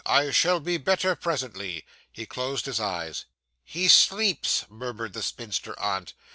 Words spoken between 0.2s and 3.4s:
shall be better presently.' He closed his eyes.